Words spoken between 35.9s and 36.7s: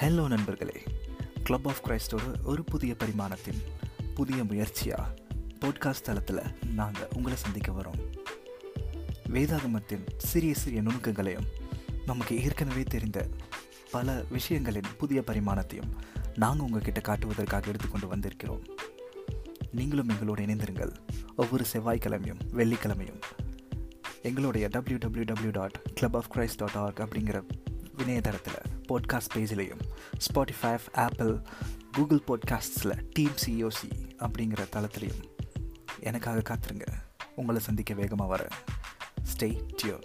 எனக்காக